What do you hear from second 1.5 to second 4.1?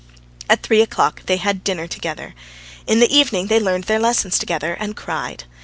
dinner together: in the evening they learned their